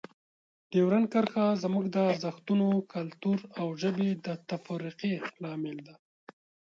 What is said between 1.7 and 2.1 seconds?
د